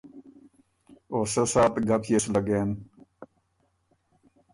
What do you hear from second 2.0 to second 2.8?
يې سُو لګېن“